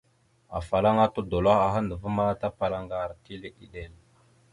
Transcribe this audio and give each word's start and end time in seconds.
Afalaŋana 0.57 1.05
tudola 1.15 1.53
aha 1.65 1.77
andəva, 1.83 2.25
tapala 2.41 2.75
aŋgar, 2.79 3.09
tile 3.23 3.49
eɗek. 3.63 3.93